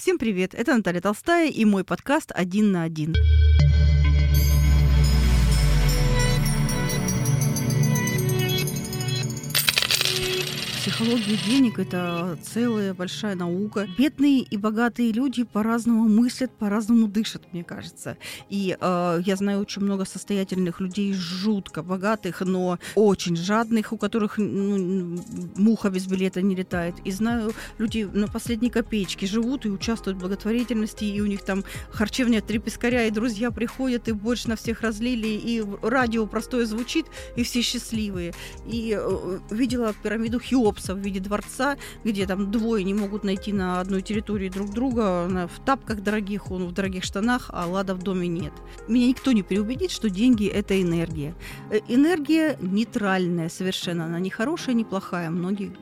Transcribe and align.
Всем 0.00 0.16
привет, 0.16 0.54
это 0.54 0.74
Наталья 0.74 1.02
Толстая 1.02 1.50
и 1.50 1.62
мой 1.66 1.84
подкаст 1.84 2.32
«Один 2.34 2.72
на 2.72 2.84
один». 2.84 3.14
Психология 11.00 11.38
денег– 11.46 11.78
это 11.78 12.38
целая 12.42 12.92
большая 12.92 13.34
наука. 13.34 13.88
Бедные 13.96 14.40
и 14.40 14.58
богатые 14.58 15.12
люди 15.12 15.44
по-разному 15.44 16.06
мыслят, 16.06 16.50
по-разному 16.50 17.08
дышат, 17.08 17.50
мне 17.54 17.64
кажется. 17.64 18.18
И 18.50 18.76
э, 18.78 19.20
я 19.24 19.36
знаю 19.36 19.60
очень 19.60 19.80
много 19.80 20.04
состоятельных 20.04 20.78
людей, 20.78 21.14
жутко 21.14 21.82
богатых, 21.82 22.42
но 22.42 22.78
очень 22.96 23.34
жадных, 23.34 23.94
у 23.94 23.96
которых 23.96 24.36
ну, 24.36 25.18
муха 25.56 25.88
без 25.88 26.06
билета 26.06 26.42
не 26.42 26.54
летает. 26.54 26.96
И 27.06 27.12
знаю 27.12 27.54
людей 27.78 28.04
на 28.04 28.28
последней 28.28 28.68
копеечке 28.68 29.26
живут 29.26 29.64
и 29.64 29.70
участвуют 29.70 30.18
в 30.18 30.20
благотворительности, 30.20 31.04
и 31.04 31.22
у 31.22 31.26
них 31.26 31.42
там 31.46 31.64
харчевня 31.88 32.42
три 32.42 32.58
пескаря, 32.58 33.06
и 33.06 33.10
друзья 33.10 33.50
приходят, 33.50 34.08
и 34.08 34.12
больше 34.12 34.50
на 34.50 34.56
всех 34.56 34.82
разлили, 34.82 35.28
и 35.28 35.64
радио 35.80 36.26
простое 36.26 36.66
звучит, 36.66 37.06
и 37.36 37.42
все 37.42 37.62
счастливые. 37.62 38.34
И 38.66 38.94
э, 39.00 39.38
видела 39.50 39.94
пирамиду 40.02 40.38
Хеопса 40.38 40.89
в 40.94 40.98
виде 40.98 41.20
дворца, 41.20 41.76
где 42.04 42.26
там 42.26 42.50
двое 42.50 42.84
не 42.84 42.94
могут 42.94 43.24
найти 43.24 43.52
на 43.52 43.80
одной 43.80 44.02
территории 44.02 44.48
друг 44.48 44.70
друга, 44.70 45.48
в 45.48 45.64
тапках 45.64 46.02
дорогих, 46.02 46.50
он 46.50 46.66
в 46.66 46.72
дорогих 46.72 47.04
штанах, 47.04 47.50
а 47.52 47.66
Лада 47.66 47.94
в 47.94 48.02
доме 48.02 48.28
нет. 48.28 48.52
Меня 48.88 49.06
никто 49.08 49.32
не 49.32 49.42
переубедит, 49.42 49.90
что 49.90 50.10
деньги– 50.10 50.46
это 50.48 50.80
энергия. 50.80 51.34
Э, 51.70 51.80
энергия 51.88 52.56
нейтральная 52.60 53.48
совершенно, 53.48 54.06
она 54.06 54.18
не 54.20 54.30
хорошая, 54.30 54.74
не 54.74 54.84
плохая. 54.84 55.30
Многие 55.30 55.72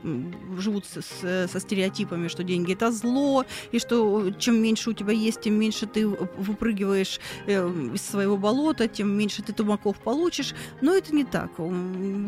живут 0.57 0.85
с, 0.85 1.01
с, 1.01 1.51
со 1.51 1.59
стереотипами, 1.59 2.27
что 2.27 2.43
деньги– 2.43 2.73
это 2.73 2.91
зло, 2.91 3.45
и 3.71 3.79
что 3.79 4.31
чем 4.31 4.61
меньше 4.61 4.89
у 4.89 4.93
тебя 4.93 5.13
есть, 5.13 5.41
тем 5.41 5.53
меньше 5.53 5.85
ты 5.85 6.07
выпрыгиваешь 6.07 7.19
э, 7.47 7.69
из 7.93 8.01
своего 8.01 8.37
болота, 8.37 8.87
тем 8.87 9.09
меньше 9.09 9.41
ты 9.41 9.53
тумаков 9.53 9.97
получишь. 9.99 10.53
Но 10.81 10.93
это 10.93 11.13
не 11.13 11.23
так. 11.23 11.51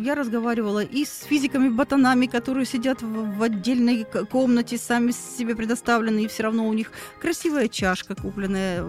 Я 0.02 0.16
разговаривала 0.16 0.84
и 0.84 1.06
с 1.06 1.24
физиками-ботанами, 1.24 2.26
которые 2.26 2.66
сидят 2.72 3.02
в, 3.02 3.38
в 3.38 3.44
отдельной 3.44 4.06
комнате, 4.30 4.78
сами 4.78 5.12
себе 5.12 5.56
предоставлены, 5.56 6.24
и 6.24 6.28
все 6.28 6.44
равно 6.44 6.68
у 6.68 6.74
них 6.74 6.92
красивая 7.20 7.68
чашка, 7.68 8.16
купленная 8.16 8.86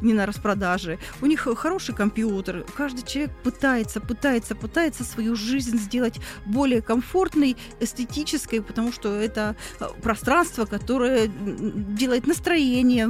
не 0.00 0.12
на 0.12 0.26
распродаже, 0.26 0.98
у 1.20 1.26
них 1.26 1.48
хороший 1.56 1.94
компьютер. 1.94 2.64
Каждый 2.76 3.04
человек 3.04 3.32
пытается, 3.42 4.00
пытается, 4.00 4.54
пытается 4.54 5.04
свою 5.04 5.36
жизнь 5.36 5.78
сделать 5.78 6.20
более 6.46 6.82
комфортной, 6.82 7.56
эстетической, 7.80 8.62
потому 8.62 8.92
что 8.92 9.14
это 9.14 9.56
э, 9.80 9.86
пространство, 10.02 10.64
которое 10.66 11.26
делает 11.26 12.26
настроение, 12.26 13.08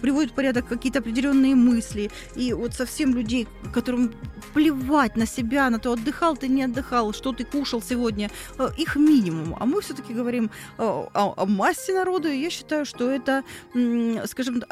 приводит 0.00 0.32
в 0.32 0.34
порядок 0.34 0.68
какие-то 0.68 1.00
определенные 1.00 1.54
мысли. 1.54 2.10
И 2.34 2.52
вот 2.52 2.74
совсем 2.74 3.14
людей, 3.14 3.46
которым 3.72 4.12
плевать 4.54 5.16
на 5.16 5.26
себя, 5.26 5.70
на 5.70 5.78
то, 5.78 5.92
отдыхал 5.92 6.36
ты, 6.36 6.48
не 6.48 6.64
отдыхал, 6.64 7.12
что 7.12 7.32
ты 7.32 7.44
кушал 7.44 7.82
сегодня, 7.82 8.30
э, 8.58 8.68
их 8.78 8.96
минимум 8.96 9.49
минимуму. 9.50 9.56
А 9.60 9.66
мы 9.66 9.80
все-таки 9.80 10.14
говорим 10.14 10.50
о, 10.78 11.08
о, 11.14 11.34
о 11.36 11.46
массе 11.46 11.94
народу, 11.94 12.28
и 12.28 12.38
я 12.38 12.50
считаю, 12.50 12.84
что 12.84 13.10
это, 13.10 13.44
скажем, 14.26 14.62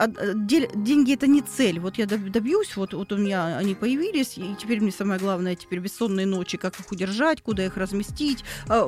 деньги 0.46 1.14
это 1.14 1.26
не 1.26 1.42
цель. 1.42 1.80
Вот 1.80 1.98
я 1.98 2.06
добьюсь, 2.06 2.76
вот, 2.76 2.94
вот 2.94 3.12
у 3.12 3.16
меня 3.16 3.58
они 3.58 3.74
появились, 3.74 4.38
и 4.38 4.54
теперь 4.58 4.80
мне 4.80 4.92
самое 4.92 5.20
главное, 5.20 5.54
теперь 5.54 5.80
бессонные 5.80 6.26
ночи, 6.26 6.58
как 6.58 6.78
их 6.80 6.90
удержать, 6.92 7.42
куда 7.42 7.64
их 7.64 7.76
разместить. 7.76 8.44
А, 8.68 8.86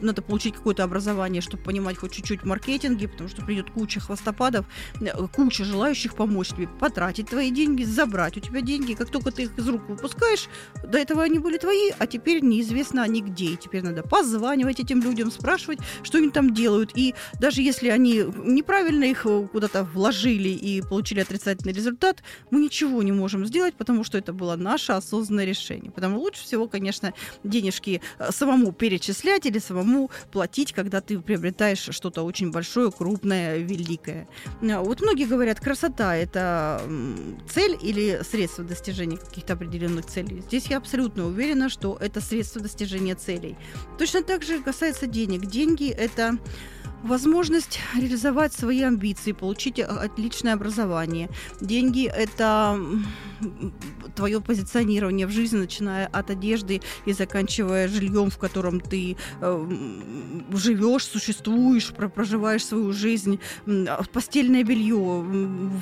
надо 0.00 0.22
получить 0.22 0.54
какое-то 0.54 0.84
образование, 0.84 1.42
чтобы 1.42 1.62
понимать 1.62 1.98
хоть 1.98 2.12
чуть-чуть 2.12 2.44
маркетинге, 2.44 3.08
потому 3.08 3.28
что 3.28 3.42
придет 3.44 3.70
куча 3.70 4.00
хвостопадов, 4.00 4.66
э, 5.00 5.26
куча 5.34 5.64
желающих 5.64 6.14
помочь 6.14 6.48
тебе, 6.48 6.68
потратить 6.68 7.28
твои 7.28 7.50
деньги, 7.50 7.84
забрать 7.84 8.36
у 8.36 8.40
тебя 8.40 8.60
деньги. 8.60 8.94
Как 8.94 9.10
только 9.10 9.30
ты 9.30 9.44
их 9.44 9.58
из 9.58 9.68
рук 9.68 9.88
выпускаешь, 9.88 10.48
до 10.84 10.98
этого 10.98 11.22
они 11.22 11.38
были 11.38 11.58
твои, 11.58 11.90
а 11.98 12.06
теперь 12.06 12.42
неизвестно 12.42 13.02
они 13.02 13.22
где. 13.22 13.46
И 13.46 13.56
теперь 13.56 13.82
надо 13.82 14.02
позванивать 14.28 14.78
этим 14.78 15.02
людям, 15.02 15.30
спрашивать, 15.30 15.78
что 16.02 16.18
они 16.18 16.30
там 16.30 16.52
делают. 16.52 16.90
И 16.94 17.14
даже 17.40 17.62
если 17.62 17.88
они 17.88 18.24
неправильно 18.44 19.04
их 19.04 19.26
куда-то 19.52 19.84
вложили 19.84 20.50
и 20.50 20.82
получили 20.82 21.20
отрицательный 21.20 21.72
результат, 21.72 22.22
мы 22.50 22.60
ничего 22.60 23.02
не 23.02 23.12
можем 23.12 23.46
сделать, 23.46 23.74
потому 23.74 24.04
что 24.04 24.18
это 24.18 24.32
было 24.32 24.56
наше 24.56 24.92
осознанное 24.92 25.46
решение. 25.46 25.90
Потому 25.90 26.20
лучше 26.20 26.42
всего, 26.42 26.68
конечно, 26.68 27.14
денежки 27.42 28.02
э, 28.18 28.30
самому 28.30 28.72
перечислять 28.72 29.46
или 29.46 29.58
самому 29.58 30.10
платить, 30.30 30.72
когда 30.72 31.00
ты 31.00 31.18
приобретаешь 31.18 31.88
что-то 31.90 32.22
очень 32.22 32.50
большое, 32.50 32.92
крупное, 32.92 33.58
великое. 33.58 34.28
Э, 34.60 34.78
вот 34.80 35.00
многие 35.00 35.24
говорят, 35.24 35.58
красота– 35.58 36.16
это 36.16 36.82
цель 37.50 37.78
или 37.80 38.20
средство 38.30 38.62
достижения 38.64 39.16
каких-то 39.16 39.54
определенных 39.54 40.06
целей. 40.06 40.42
Здесь 40.48 40.66
я 40.66 40.76
абсолютно 40.76 41.26
уверена, 41.26 41.70
что 41.70 41.96
это 41.98 42.20
средство 42.20 42.60
достижения 42.60 43.14
целей. 43.14 43.56
Точно 43.98 44.17
так 44.22 44.42
же 44.42 44.60
касается 44.60 45.06
денег. 45.06 45.46
Деньги– 45.46 45.88
это 45.98 46.38
возможность 47.02 47.80
реализовать 47.96 48.52
свои 48.52 48.82
амбиции, 48.82 49.32
получить 49.32 49.80
отличное 49.80 50.54
образование. 50.54 51.28
Деньги– 51.60 52.06
это 52.16 52.78
твое 54.14 54.40
позиционирование 54.40 55.26
в 55.26 55.30
жизни, 55.30 55.58
начиная 55.58 56.06
от 56.06 56.30
одежды 56.30 56.80
и 57.06 57.12
заканчивая 57.12 57.88
жильем, 57.88 58.30
в 58.30 58.38
котором 58.38 58.80
ты 58.80 59.16
э, 59.40 59.68
живешь, 60.52 61.04
существуешь, 61.04 61.92
проживаешь 61.92 62.64
свою 62.64 62.92
жизнь, 62.92 63.38
постельное 64.12 64.64
белье, 64.64 65.24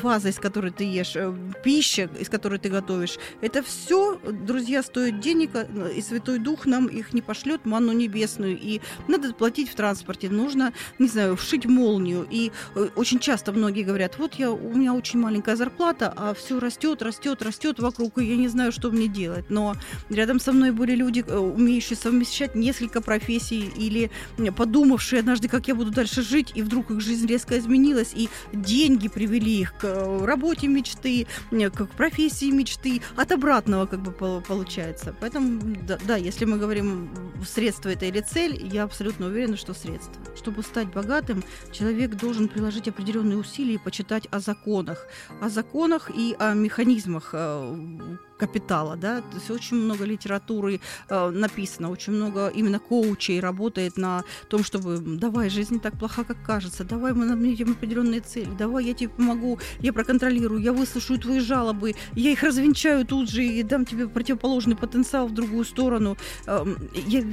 ваза, 0.03 0.29
из 0.29 0.39
которой 0.39 0.71
ты 0.71 0.85
ешь, 0.85 1.17
э, 1.17 1.35
пища, 1.65 2.11
из 2.21 2.29
которой 2.29 2.59
ты 2.59 2.69
готовишь. 2.69 3.19
Это 3.41 3.63
все, 3.63 4.19
друзья, 4.19 4.83
стоит 4.83 5.21
денег, 5.21 5.51
э, 5.55 5.93
и 5.97 6.03
Святой 6.03 6.39
Дух 6.39 6.67
нам 6.67 6.87
их 6.87 7.15
не 7.15 7.23
пошлет, 7.23 7.65
манну 7.65 7.93
небесную. 7.93 8.59
И 8.59 8.81
надо 9.09 9.33
платить 9.33 9.71
в 9.71 9.75
транспорте, 9.75 10.29
нужно, 10.29 10.73
не 11.07 11.13
знаю, 11.13 11.37
вшить 11.37 11.67
молнию. 11.67 12.27
И 12.29 12.51
э, 12.75 12.89
очень 12.97 13.21
часто 13.21 13.53
многие 13.53 13.85
говорят, 13.85 14.19
вот 14.19 14.35
я, 14.35 14.51
у 14.51 14.75
меня 14.75 14.93
очень 14.93 15.21
маленькая 15.21 15.55
зарплата, 15.55 16.13
а 16.17 16.35
все 16.35 16.59
растет, 16.59 17.01
растет, 17.01 17.43
растет 17.43 17.79
вокруг, 17.79 18.19
и 18.19 18.25
я 18.25 18.37
не 18.37 18.49
знаю, 18.49 18.73
что 18.73 18.91
мне 18.91 19.07
делать. 19.07 19.45
Но 19.49 19.77
рядом 20.11 20.41
со 20.41 20.53
мной 20.53 20.73
были 20.73 20.97
люди, 20.97 21.25
э, 21.27 21.39
умеющие 21.39 21.97
совмещать 21.97 22.57
несколько 22.57 23.01
профессий 23.01 23.71
или 23.77 24.11
подумавшие 24.57 25.21
однажды, 25.21 25.49
как 25.49 25.69
я 25.69 25.77
буду 25.77 25.93
дальше 25.93 26.23
жить, 26.23 26.53
и 26.57 26.63
вдруг 26.63 26.91
их 26.91 27.01
жизнь 27.01 27.27
резко 27.27 27.57
изменилась, 27.57 28.13
и 28.13 28.29
деньги 28.53 29.07
привели 29.07 29.61
их 29.61 29.75
к 29.79 29.85
э, 29.85 30.25
работе 30.25 30.67
мечты, 30.67 31.29
к 31.51 31.87
профессии 31.97 32.51
мечты, 32.51 33.01
от 33.15 33.31
обратного 33.31 33.87
как 33.87 34.01
бы 34.01 34.11
получается. 34.41 35.15
Поэтому, 35.21 35.61
да, 35.87 35.99
да 36.05 36.17
если 36.17 36.47
мы 36.47 36.59
говорим 36.59 37.11
средство 37.47 37.91
это 37.91 38.07
или 38.07 38.21
цель, 38.21 38.61
я 38.73 38.83
абсолютно 38.83 39.27
уверена, 39.27 39.57
что 39.57 39.73
средство. 39.73 40.15
Чтобы 40.37 40.65
стать 40.65 40.89
богатым, 40.97 41.45
человек 41.73 42.17
должен 42.17 42.49
приложить 42.49 42.89
определенные 42.89 43.37
усилия 43.37 43.75
и 43.75 43.79
почитать 43.79 44.27
о 44.31 44.41
законах, 44.41 45.07
о 45.43 45.49
законах 45.51 46.11
и 46.11 46.35
о 46.39 46.55
механизмах 46.55 47.31
э, 47.33 48.17
капитала, 48.37 48.97
да, 48.97 49.21
то 49.21 49.37
есть 49.37 49.51
очень 49.51 49.77
много 49.77 50.05
литературы 50.05 50.81
э, 51.09 51.31
написано, 51.31 51.91
очень 51.91 52.13
много 52.13 52.49
именно 52.49 52.79
коучей 52.79 53.41
работает 53.41 53.97
на 53.97 54.25
том, 54.49 54.63
чтобы 54.63 54.99
давай, 54.99 55.51
жизнь 55.51 55.75
не 55.75 55.81
так 55.81 55.99
плоха, 55.99 56.25
как 56.25 56.43
кажется, 56.43 56.85
давай 56.85 57.13
мы 57.13 57.25
наметим 57.25 57.73
определенные 57.73 58.21
цели, 58.21 58.51
давай 58.59 58.85
я 58.85 58.95
тебе 58.95 59.11
помогу, 59.11 59.59
я 59.81 59.93
проконтролирую, 59.93 60.61
я 60.61 60.73
выслушаю 60.73 61.19
твои 61.19 61.41
жалобы, 61.41 61.95
я 62.15 62.31
их 62.31 62.43
развенчаю 62.43 63.07
тут 63.07 63.31
же 63.31 63.45
и 63.45 63.63
дам 63.63 63.85
тебе 63.85 64.09
противоположный 64.09 64.77
потенциал 64.77 65.29
в 65.29 65.35
другую 65.35 65.65
сторону. 65.65 66.17
Э, 66.47 66.65
я 67.07 67.25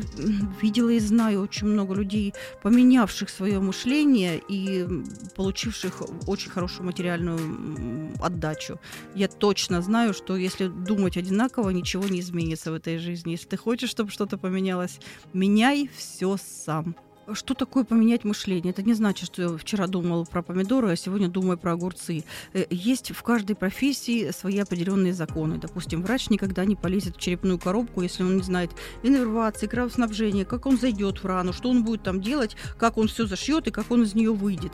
видела 0.61 0.89
и 0.89 0.99
знаю 0.99 1.41
очень 1.41 1.67
много 1.67 1.93
людей, 1.95 2.33
поменявших 2.61 3.29
свое 3.29 3.59
мышление 3.59 4.41
и 4.47 4.87
получивших 5.35 6.01
очень 6.27 6.51
хорошую 6.51 6.85
материальную 6.85 7.39
отдачу. 8.19 8.79
Я 9.15 9.27
точно 9.27 9.81
знаю, 9.81 10.13
что 10.13 10.35
если 10.37 10.67
думать 10.95 11.17
одинаково, 11.17 11.69
ничего 11.69 12.07
не 12.07 12.19
изменится 12.19 12.71
в 12.71 12.75
этой 12.75 12.97
жизни. 12.97 13.31
Если 13.31 13.47
ты 13.47 13.57
хочешь, 13.57 13.89
чтобы 13.89 14.11
что-то 14.11 14.37
поменялось, 14.37 14.99
меняй 15.33 15.89
все 15.95 16.37
сам. 16.37 16.95
Что 17.31 17.53
такое 17.53 17.85
поменять 17.85 18.25
мышление? 18.25 18.71
Это 18.71 18.83
не 18.83 18.93
значит, 18.93 19.27
что 19.27 19.57
вчера 19.57 19.87
думал 19.87 20.25
про 20.25 20.41
помидоры, 20.41 20.91
а 20.91 20.95
сегодня 20.97 21.29
думаю 21.29 21.57
про 21.57 21.71
огурцы. 21.71 22.25
Э, 22.51 22.65
есть 22.69 23.11
в 23.11 23.23
каждой 23.23 23.55
профессии 23.55 24.31
свои 24.31 24.59
определенные 24.59 25.13
законы. 25.13 25.57
Допустим, 25.57 26.03
врач 26.03 26.29
никогда 26.29 26.65
не 26.65 26.75
полезет 26.75 27.15
в 27.15 27.19
черепную 27.19 27.59
коробку, 27.59 28.01
если 28.01 28.23
он 28.23 28.35
не 28.35 28.43
знает 28.43 28.71
иннервации, 29.03 29.67
кровоснабжения, 29.67 30.43
как 30.43 30.65
он 30.65 30.77
зайдет 30.77 31.23
в 31.23 31.25
рану, 31.25 31.53
что 31.53 31.69
он 31.69 31.85
будет 31.85 32.03
там 32.03 32.19
делать, 32.19 32.57
как 32.77 32.97
он 32.97 33.07
все 33.07 33.25
зашьет 33.25 33.67
и 33.67 33.71
как 33.71 33.89
он 33.89 34.03
из 34.03 34.15
нее 34.15 34.33
выйдет. 34.33 34.73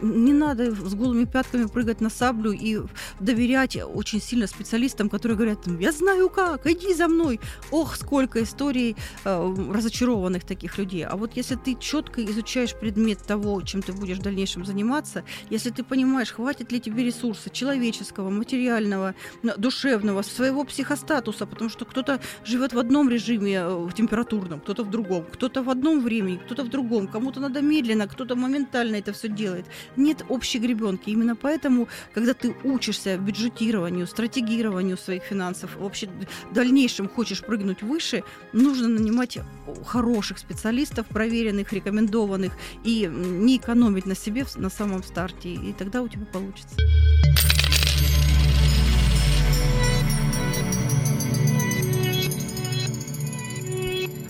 Не 0.00 0.32
надо 0.32 0.74
с 0.74 0.94
голыми 0.94 1.26
пятками 1.26 1.66
прыгать 1.66 2.00
на 2.00 2.08
саблю 2.08 2.52
и 2.52 2.80
доверять 3.20 3.76
очень 3.76 4.22
сильно 4.22 4.46
специалистам, 4.46 5.10
которые 5.10 5.36
говорят, 5.36 5.66
я 5.78 5.92
знаю 5.92 6.30
как, 6.30 6.66
иди 6.66 6.94
за 6.94 7.08
мной. 7.08 7.38
Ох, 7.70 7.96
сколько 7.96 8.42
историй 8.42 8.96
э, 9.24 9.54
разочарованных 9.70 10.44
таких 10.44 10.78
людей. 10.78 11.04
А 11.04 11.16
вот 11.16 11.36
если 11.36 11.65
ты 11.66 11.74
четко 11.74 12.24
изучаешь 12.24 12.76
предмет 12.76 13.18
того, 13.26 13.60
чем 13.60 13.82
ты 13.82 13.92
будешь 13.92 14.18
в 14.18 14.22
дальнейшем 14.22 14.64
заниматься, 14.64 15.24
если 15.50 15.70
ты 15.70 15.82
понимаешь, 15.82 16.30
хватит 16.30 16.70
ли 16.70 16.80
тебе 16.80 17.02
ресурса 17.02 17.50
человеческого, 17.50 18.30
материального, 18.30 19.16
душевного, 19.56 20.22
своего 20.22 20.62
психостатуса, 20.62 21.44
потому 21.44 21.68
что 21.68 21.84
кто-то 21.84 22.20
живет 22.44 22.72
в 22.72 22.78
одном 22.78 23.10
режиме 23.10 23.54
э, 23.54 23.68
в 23.68 23.92
температурном, 23.94 24.60
кто-то 24.60 24.84
в 24.84 24.90
другом, 24.90 25.24
кто-то 25.24 25.64
в 25.64 25.68
одном 25.68 26.04
времени, 26.04 26.36
кто-то 26.36 26.62
в 26.62 26.68
другом, 26.68 27.08
кому-то 27.08 27.40
надо 27.40 27.62
медленно, 27.62 28.06
кто-то 28.06 28.36
моментально 28.36 28.94
это 28.96 29.12
все 29.12 29.28
делает. 29.28 29.66
Нет 29.96 30.24
общей 30.28 30.60
гребенки. 30.60 31.10
Именно 31.10 31.34
поэтому, 31.34 31.88
когда 32.14 32.32
ты 32.32 32.54
учишься 32.62 33.18
бюджетированию, 33.18 34.06
стратегированию 34.06 34.96
своих 34.96 35.24
финансов, 35.24 35.76
вообще 35.76 36.08
в 36.50 36.54
дальнейшем 36.54 37.08
хочешь 37.08 37.40
прыгнуть 37.40 37.82
выше, 37.82 38.22
нужно 38.52 38.86
нанимать 38.86 39.38
хороших 39.84 40.38
специалистов, 40.38 41.06
проверенных, 41.08 41.55
рекомендованных, 41.72 42.52
и 42.84 43.08
не 43.12 43.56
экономить 43.56 44.06
на 44.06 44.14
себе 44.14 44.44
на 44.56 44.70
самом 44.70 45.02
старте, 45.02 45.52
и 45.54 45.72
тогда 45.72 46.02
у 46.02 46.08
тебя 46.08 46.26
получится. 46.26 46.76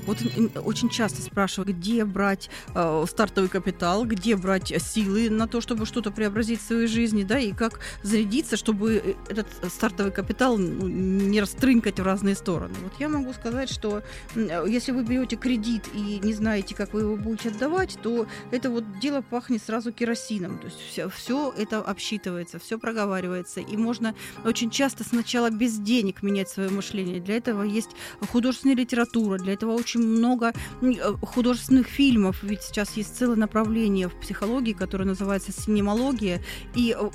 Вот 0.06 0.18
очень 0.64 0.88
часто 0.88 1.20
спрашивают, 1.22 1.76
где 1.76 2.04
брать 2.04 2.48
э, 2.74 3.04
стартовый 3.08 3.50
капитал, 3.50 4.04
где 4.04 4.36
брать 4.36 4.72
силы 4.80 5.30
на 5.30 5.48
то, 5.48 5.60
чтобы 5.60 5.86
что-то 5.86 6.10
преобразить 6.10 6.60
в 6.60 6.66
своей 6.66 6.86
жизни, 6.86 7.24
да, 7.24 7.38
и 7.38 7.52
как 7.52 7.80
зарядиться, 8.02 8.56
чтобы 8.56 9.02
э, 9.04 9.14
этот 9.28 9.46
стартовый 9.72 10.12
капитал 10.12 10.56
ну, 10.58 10.86
не 10.86 11.40
растрынкать 11.40 11.98
в 11.98 12.04
разные 12.04 12.34
стороны. 12.34 12.74
Вот 12.82 12.92
я 12.98 13.08
могу 13.08 13.32
сказать, 13.32 13.68
что 13.68 14.02
э, 14.34 14.64
если 14.68 14.92
вы 14.92 15.02
берете 15.02 15.36
кредит 15.36 15.84
и 15.92 16.20
не 16.22 16.32
знаете, 16.32 16.74
как 16.74 16.94
вы 16.94 17.00
его 17.00 17.16
будете 17.16 17.50
отдавать, 17.50 17.98
то 18.02 18.26
это 18.50 18.70
вот 18.70 18.84
дело 19.00 19.22
пахнет 19.22 19.62
сразу 19.62 19.92
керосином. 19.92 20.58
То 20.58 20.66
есть 20.66 20.78
все, 20.80 21.08
все 21.08 21.52
это 21.56 21.78
обсчитывается, 21.78 22.58
все 22.58 22.78
проговаривается, 22.78 23.60
и 23.60 23.76
можно 23.76 24.14
очень 24.44 24.70
часто 24.70 25.04
сначала 25.04 25.50
без 25.50 25.78
денег 25.78 26.22
менять 26.22 26.48
свое 26.48 26.70
мышление. 26.70 27.20
Для 27.20 27.36
этого 27.36 27.62
есть 27.62 27.90
художественная 28.30 28.76
литература, 28.76 29.38
для 29.38 29.52
этого 29.52 29.72
очень 29.72 29.95
очень 29.96 30.06
много 30.06 30.52
э, 30.82 30.94
художественных 31.22 31.86
фильмов, 31.86 32.42
ведь 32.42 32.62
сейчас 32.62 32.96
есть 32.96 33.16
целое 33.16 33.36
направление 33.36 34.08
в 34.08 34.14
психологии, 34.14 34.72
которое 34.72 35.04
называется 35.04 35.52
синемология, 35.52 36.42
и 36.74 36.96
э, 36.98 37.10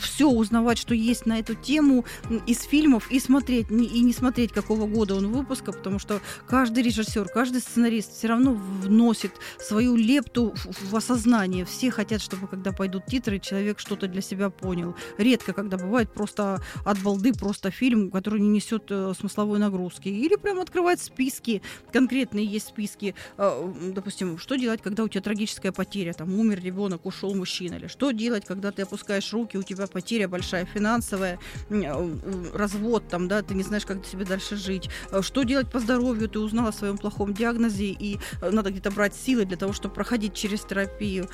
все 0.00 0.28
узнавать, 0.28 0.78
что 0.78 0.94
есть 0.94 1.26
на 1.26 1.38
эту 1.38 1.54
тему 1.54 2.04
из 2.46 2.62
фильмов, 2.62 3.10
и 3.10 3.20
смотреть, 3.20 3.70
и 3.70 4.00
не 4.02 4.12
смотреть, 4.12 4.52
какого 4.52 4.86
года 4.86 5.14
он 5.14 5.32
выпуска, 5.32 5.72
потому 5.72 5.98
что 5.98 6.20
каждый 6.46 6.82
режиссер, 6.82 7.28
каждый 7.28 7.60
сценарист 7.60 8.12
все 8.16 8.28
равно 8.28 8.52
вносит 8.52 9.32
свою 9.58 9.96
лепту 9.96 10.54
в 10.82 10.96
осознание. 10.96 11.64
Все 11.64 11.90
хотят, 11.90 12.20
чтобы 12.22 12.46
когда 12.46 12.72
пойдут 12.72 13.06
титры, 13.06 13.38
человек 13.38 13.78
что-то 13.78 14.08
для 14.08 14.20
себя 14.20 14.50
понял. 14.50 14.94
Редко, 15.18 15.52
когда 15.52 15.76
бывает 15.76 16.12
просто 16.12 16.62
от 16.84 16.98
балды, 17.02 17.32
просто 17.32 17.70
фильм, 17.70 18.10
который 18.10 18.40
не 18.40 18.48
несет 18.48 18.84
э, 18.90 19.12
смысловой 19.18 19.58
нагрузки. 19.58 20.08
Или 20.08 20.36
прям 20.36 20.60
открывать 20.60 21.00
списки 21.00 21.62
конкретно 21.92 22.25
конкретные 22.26 22.44
есть 22.44 22.68
списки, 22.68 23.14
а, 23.36 23.72
допустим, 23.94 24.38
что 24.38 24.56
делать, 24.56 24.82
когда 24.82 25.04
у 25.04 25.08
тебя 25.08 25.22
трагическая 25.22 25.72
потеря, 25.72 26.12
там 26.12 26.38
умер 26.38 26.60
ребенок, 26.62 27.06
ушел 27.06 27.34
мужчина, 27.34 27.76
или 27.76 27.86
что 27.86 28.10
делать, 28.10 28.44
когда 28.44 28.70
ты 28.70 28.82
опускаешь 28.82 29.32
руки, 29.32 29.58
у 29.58 29.62
тебя 29.62 29.86
потеря 29.86 30.28
большая 30.28 30.66
финансовая, 30.66 31.38
а, 31.70 32.18
развод, 32.54 33.08
там, 33.08 33.28
да, 33.28 33.42
ты 33.42 33.54
не 33.54 33.62
знаешь, 33.62 33.86
как 33.86 34.04
тебе 34.04 34.24
дальше 34.24 34.56
жить, 34.56 34.90
а, 35.12 35.22
что 35.22 35.44
делать 35.44 35.70
по 35.70 35.78
здоровью, 35.78 36.28
ты 36.28 36.38
узнал 36.38 36.68
о 36.68 36.72
своем 36.72 36.98
плохом 36.98 37.32
диагнозе, 37.32 37.96
и 38.00 38.18
надо 38.42 38.70
где-то 38.70 38.90
брать 38.90 39.14
силы 39.14 39.44
для 39.44 39.56
того, 39.56 39.72
чтобы 39.72 39.94
проходить 39.94 40.34
через 40.34 40.60
терапию. 40.60 41.28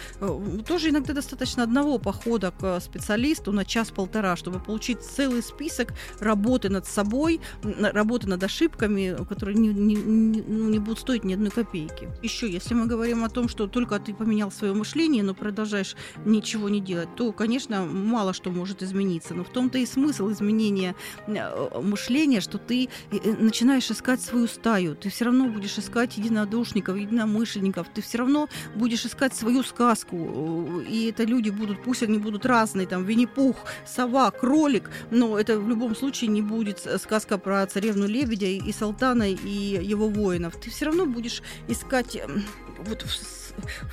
Тоже 0.66 0.90
иногда 0.90 1.14
достаточно 1.14 1.62
одного 1.62 1.98
похода 1.98 2.50
к 2.50 2.80
специалисту 2.80 3.52
на 3.52 3.64
час-полтора, 3.64 4.36
чтобы 4.36 4.60
получить 4.60 5.02
целый 5.02 5.42
список 5.42 5.92
работы 6.20 6.68
над 6.68 6.86
собой, 6.86 7.40
работы 7.62 8.28
над 8.28 8.42
ошибками, 8.42 9.16
которые 9.28 9.56
не, 9.56 9.68
не, 9.68 9.94
не, 9.94 10.42
ну, 10.42 10.68
не 10.68 10.78
будут 10.82 11.00
стоить 11.00 11.24
ни 11.24 11.34
одной 11.34 11.50
копейки. 11.50 12.08
Еще, 12.22 12.50
если 12.50 12.74
мы 12.74 12.86
говорим 12.86 13.24
о 13.24 13.28
том, 13.28 13.48
что 13.48 13.66
только 13.66 13.98
ты 13.98 14.14
поменял 14.14 14.50
свое 14.50 14.74
мышление, 14.74 15.22
но 15.22 15.34
продолжаешь 15.34 15.96
ничего 16.24 16.68
не 16.68 16.80
делать, 16.80 17.08
то, 17.16 17.32
конечно, 17.32 17.84
мало 17.84 18.32
что 18.32 18.50
может 18.50 18.82
измениться. 18.82 19.34
Но 19.34 19.44
в 19.44 19.48
том-то 19.48 19.78
и 19.78 19.86
смысл 19.86 20.30
изменения 20.30 20.94
э, 21.26 21.80
мышления, 21.80 22.40
что 22.40 22.58
ты 22.58 22.88
э, 23.10 23.16
э, 23.22 23.32
начинаешь 23.38 23.90
искать 23.90 24.20
свою 24.20 24.46
стаю. 24.46 24.94
Ты 24.94 25.10
все 25.10 25.26
равно 25.26 25.46
будешь 25.46 25.78
искать 25.78 26.16
единодушников, 26.18 26.96
единомышленников. 26.96 27.88
Ты 27.94 28.02
все 28.02 28.18
равно 28.18 28.48
будешь 28.74 29.06
искать 29.06 29.34
свою 29.34 29.62
сказку. 29.62 30.82
И 30.88 31.06
это 31.06 31.24
люди 31.24 31.50
будут, 31.50 31.82
пусть 31.82 32.02
они 32.02 32.18
будут 32.18 32.46
разные, 32.46 32.86
там, 32.86 33.04
Винни-Пух, 33.04 33.56
сова, 33.86 34.30
кролик, 34.30 34.90
но 35.10 35.38
это 35.38 35.58
в 35.58 35.68
любом 35.68 35.94
случае 35.94 36.28
не 36.30 36.42
будет 36.42 36.86
сказка 37.00 37.38
про 37.38 37.66
царевну 37.66 38.06
лебедя 38.06 38.46
и 38.46 38.72
Салтана 38.72 39.30
и 39.30 39.84
его 39.84 40.08
воинов. 40.08 40.56
Ты 40.56 40.70
все 40.72 40.86
равно 40.86 41.06
будешь 41.06 41.42
искать 41.68 42.16
эм, 42.16 42.44
вот 42.78 43.04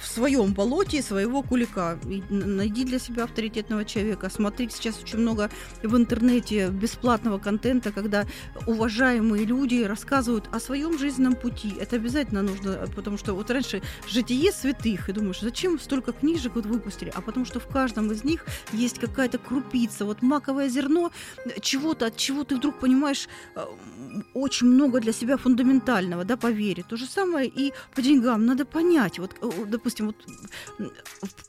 в 0.02 0.08
своем 0.08 0.54
болоте 0.54 1.02
своего 1.02 1.42
кулика. 1.42 1.98
И 2.08 2.24
найди 2.30 2.86
для 2.86 3.00
себя 3.00 3.24
авторитетного 3.24 3.86
человека. 3.86 4.30
Смотри, 4.30 4.70
сейчас 4.70 5.02
очень 5.02 5.20
много 5.20 5.50
в 5.84 5.96
интернете 5.96 6.70
бесплатного 6.70 7.38
контента, 7.38 7.92
когда 7.92 8.26
уважаемые 8.68 9.46
люди 9.46 9.84
рассказывают 9.84 10.50
о 10.52 10.60
своем 10.60 10.98
жизненном 10.98 11.36
пути. 11.36 11.74
Это 11.80 11.96
обязательно 11.96 12.42
нужно, 12.42 12.88
потому 12.96 13.18
что 13.18 13.34
вот 13.34 13.50
раньше 13.52 13.82
житие 14.08 14.52
святых, 14.52 15.10
и 15.10 15.14
думаешь, 15.14 15.42
зачем 15.42 15.80
столько 15.80 16.12
книжек 16.12 16.56
вот 16.56 16.66
выпустили? 16.66 17.12
А 17.16 17.22
потому 17.22 17.46
что 17.46 17.60
в 17.60 17.68
каждом 17.68 18.12
из 18.12 18.24
них 18.24 18.46
есть 18.74 19.00
какая-то 19.00 19.38
крупица, 19.38 20.06
вот 20.06 20.22
маковое 20.22 20.70
зерно 20.70 21.12
чего-то, 21.62 22.08
от 22.08 22.18
чего 22.18 22.44
ты 22.44 22.56
вдруг 22.56 22.80
понимаешь 22.80 23.28
э, 23.56 23.66
очень 24.34 24.68
много 24.68 25.00
для 25.00 25.14
себя 25.14 25.38
фундаментального, 25.38 26.26
да, 26.26 26.38
по 26.38 26.52
вере. 26.52 26.84
То 26.88 26.98
же 26.98 27.06
самое 27.06 27.48
и 27.48 27.74
по 27.96 28.02
деньгам. 28.02 28.46
Надо 28.46 28.66
понять, 28.66 29.20
вот 29.20 29.36
допустим, 29.66 30.08
вот 30.08 30.16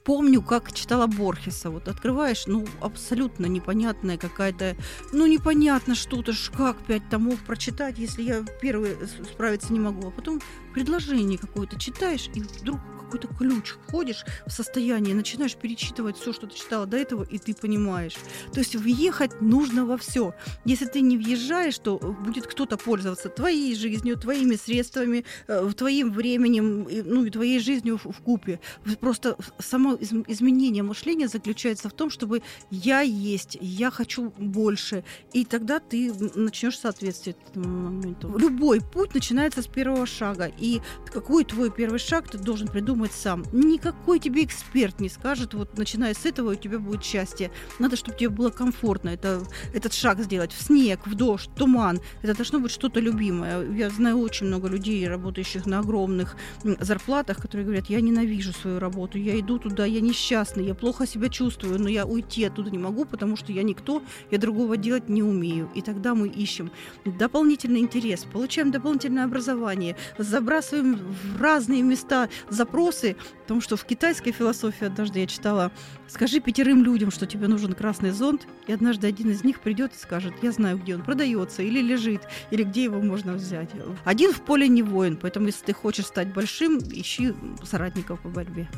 помню, 0.05 0.43
как 0.43 0.73
читала 0.73 1.07
Борхеса, 1.07 1.71
вот 1.71 1.89
открываешь, 1.89 2.47
ну, 2.47 2.67
абсолютно 2.81 3.47
непонятная 3.47 4.19
какая-то, 4.19 4.77
ну, 5.13 5.27
непонятно 5.27 5.95
что-то, 5.95 6.33
как 6.57 6.79
пять 6.87 7.09
томов 7.11 7.41
прочитать, 7.45 7.99
если 7.99 8.23
я 8.23 8.45
первый 8.61 8.97
справиться 9.33 9.73
не 9.73 9.81
могу, 9.81 10.09
а 10.09 10.11
потом 10.11 10.41
предложение 10.75 11.39
какое-то 11.39 11.79
читаешь, 11.79 12.29
и 12.35 12.41
вдруг 12.41 12.81
какой-то 13.11 13.35
ключ, 13.35 13.75
входишь 13.89 14.25
в 14.47 14.53
состояние, 14.53 15.15
начинаешь 15.15 15.57
перечитывать 15.57 16.17
все, 16.17 16.33
что 16.33 16.47
ты 16.47 16.57
читала 16.57 16.87
до 16.87 16.97
этого, 16.97 17.25
и 17.25 17.39
ты 17.39 17.55
понимаешь. 17.55 18.15
То 18.53 18.61
есть 18.61 18.77
въехать 18.77 19.41
нужно 19.41 19.85
во 19.85 19.97
все. 19.97 20.33
Если 20.65 20.87
ты 20.87 21.01
не 21.01 21.17
въезжаешь, 21.17 21.79
то 21.79 21.99
будет 21.99 22.47
кто-то 22.47 22.77
пользоваться 22.77 23.29
твоей 23.29 23.75
жизнью, 23.75 24.17
твоими 24.17 24.55
средствами, 24.55 25.25
э, 25.49 25.71
твоим 25.77 26.13
временем, 26.13 26.87
ну 27.05 27.25
и 27.25 27.31
твоей 27.31 27.59
жизнью 27.59 27.90
в, 27.97 28.05
в 28.05 28.21
купе. 28.23 28.61
Просто 29.01 29.37
само 29.59 29.97
изменение 29.97 30.83
мышления 30.83 31.29
заключается 31.29 31.89
в 31.89 31.93
том, 31.93 32.11
чтобы 32.11 32.43
я 32.71 33.01
есть, 33.01 33.57
я 33.61 33.91
хочу 33.91 34.33
больше, 34.39 35.05
и 35.33 35.45
тогда 35.45 35.81
ты 35.81 36.13
начнешь 36.35 36.79
соответствовать 36.79 37.39
этому 37.51 37.91
моменту. 37.91 38.37
Любой 38.39 38.81
путь 38.81 39.15
начинается 39.15 39.63
с 39.63 39.67
первого 39.67 40.07
шага, 40.07 40.51
и 40.59 40.81
какой 41.13 41.45
твой 41.45 41.71
первый 41.71 41.99
шаг 41.99 42.31
ты 42.31 42.39
должен 42.39 42.69
придумать 42.69 43.13
сам. 43.13 43.45
Никакой 43.53 44.19
тебе 44.19 44.45
эксперт 44.45 45.01
не 45.01 45.09
скажет, 45.09 45.55
вот 45.55 45.77
начиная 45.77 46.15
с 46.15 46.27
этого 46.27 46.53
у 46.53 46.55
тебя 46.55 46.79
будет 46.79 47.05
счастье. 47.05 47.51
Надо, 47.79 47.97
чтобы 47.97 48.19
тебе 48.19 48.29
было 48.29 48.51
комфортно 48.51 49.11
это, 49.11 49.43
этот 49.75 49.93
шаг 49.93 50.21
сделать 50.21 50.53
в 50.53 50.63
снег, 50.63 51.07
в 51.07 51.15
дождь, 51.15 51.51
туман. 51.57 52.01
Это 52.23 52.35
должно 52.35 52.61
быть 52.61 52.71
что-то 52.71 53.01
любимое. 53.01 53.71
Я 53.73 53.91
знаю 53.91 54.19
очень 54.19 54.47
много 54.47 54.69
людей, 54.69 55.07
работающих 55.09 55.67
на 55.67 55.81
огромных 55.81 56.37
зарплатах, 56.63 57.39
которые 57.39 57.65
говорят, 57.65 57.80
я 57.89 58.01
ненавижу 58.01 58.53
свою 58.53 58.79
работу, 58.79 59.19
я 59.19 59.39
иду 59.39 59.59
туда, 59.59 59.87
я 59.87 60.01
несчастный, 60.01 60.67
я 60.67 60.75
плохо 60.75 61.07
себя 61.07 61.29
чувствую, 61.29 61.81
но 61.81 61.89
я 61.89 62.05
уйти 62.05 62.45
оттуда 62.45 62.71
не 62.71 62.79
могу, 62.79 63.05
потому 63.05 63.37
что 63.37 63.53
я 63.53 63.63
никто, 63.63 64.03
я 64.31 64.39
другого 64.39 64.77
делать 64.77 65.09
не 65.09 65.23
умею. 65.23 65.71
И 65.75 65.83
тогда 65.83 66.15
мы 66.15 66.29
ищем 66.29 66.71
дополнительный 67.05 67.81
интерес, 67.81 68.25
получаем 68.25 68.71
дополнительное 68.71 69.25
образование, 69.25 69.97
забрасываем 70.19 70.97
в 70.97 71.41
разные 71.41 71.83
места 71.83 72.29
запросы, 72.49 73.17
потому 73.43 73.61
что 73.61 73.77
в 73.77 73.85
китайской 73.85 74.33
философии 74.33 74.87
однажды 74.87 75.21
я 75.21 75.27
читала 75.27 75.73
«Скажи 76.09 76.41
пятерым 76.41 76.85
людям, 76.85 77.11
что 77.11 77.27
тебе 77.27 77.49
нужен 77.49 77.73
красный 77.73 78.11
зонт», 78.11 78.47
и 78.67 78.73
однажды 78.73 79.07
один 79.07 79.31
из 79.31 79.45
них 79.45 79.61
придет 79.61 79.93
и 79.95 79.99
скажет 79.99 80.35
«Я 80.43 80.53
знаю, 80.53 80.79
где 80.79 80.95
он 80.95 81.03
продается 81.03 81.63
или 81.63 81.81
лежит, 81.81 82.23
или 82.51 82.63
где 82.63 82.85
его 82.85 83.01
можно 83.01 83.35
взять». 83.35 83.71
Один 84.05 84.33
в 84.33 84.41
поле 84.43 84.69
не 84.69 84.83
воин, 84.83 85.17
поэтому 85.21 85.47
если 85.47 85.67
ты 85.67 85.73
хочешь 85.73 86.07
стать 86.07 86.33
большим, 86.33 86.79
ищи 86.79 87.35
соратников 87.71 88.21
по 88.21 88.29
борьбе. 88.29 88.69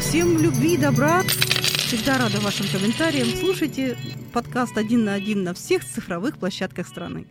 Всем 0.00 0.38
любви, 0.40 0.76
добра. 0.76 1.22
Всегда 1.22 2.18
рада 2.18 2.40
вашим 2.40 2.66
комментариям. 2.68 3.28
Слушайте 3.40 3.96
подкаст 4.32 4.78
«Один 4.78 5.04
на 5.04 5.14
один» 5.14 5.42
на 5.42 5.54
всех 5.54 5.84
цифровых 5.84 6.38
площадках 6.38 6.86
страны. 6.86 7.26